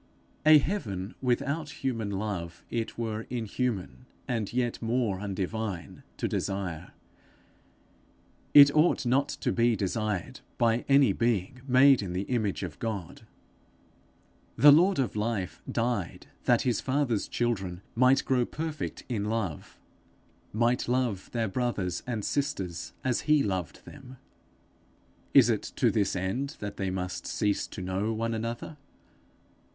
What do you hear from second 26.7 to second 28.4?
they must cease to know one